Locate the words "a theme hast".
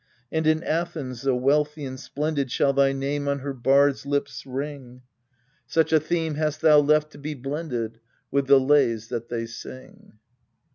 5.93-6.61